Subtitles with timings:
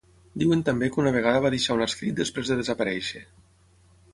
[0.43, 3.23] Diuen també que una vegada va deixar un escrit després de desaparèixer.